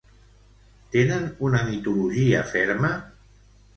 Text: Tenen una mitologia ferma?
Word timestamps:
Tenen 0.95 1.29
una 1.49 1.61
mitologia 1.67 2.43
ferma? 2.57 2.91